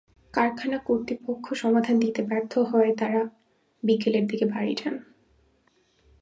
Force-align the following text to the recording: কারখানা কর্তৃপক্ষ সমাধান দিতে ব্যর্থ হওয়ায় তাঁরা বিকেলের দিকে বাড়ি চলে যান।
কারখানা 0.33 0.77
কর্তৃপক্ষ 0.85 1.45
সমাধান 1.53 1.95
দিতে 1.99 2.21
ব্যর্থ 2.21 2.53
হওয়ায় 2.59 2.95
তাঁরা 2.97 3.21
বিকেলের 3.83 4.25
দিকে 4.27 4.45
বাড়ি 4.45 4.73
চলে 4.73 4.83
যান। 4.83 4.95